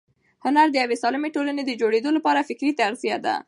[0.45, 3.35] هنر د یوې سالمې ټولنې د جوړېدو لپاره فکري تغذیه ده.